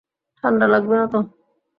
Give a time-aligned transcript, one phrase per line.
[0.43, 1.19] ঠাণ্ডা লাগবে না তো?